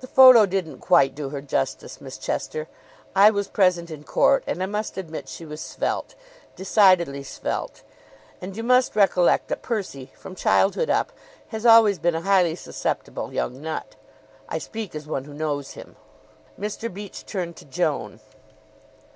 [0.00, 2.66] "The photo didn't quite do her justice, Miss Chester.
[3.14, 6.16] I was present in court, and I must admit she was svelte
[6.56, 7.82] decidedly svelte.
[8.40, 11.12] And you must recollect that Percy, from childhood up,
[11.50, 13.94] has always been a highly susceptible young nut.
[14.48, 15.94] I speak as one who knows him."
[16.58, 16.92] Mr.
[16.92, 18.18] Beach turned to Joan.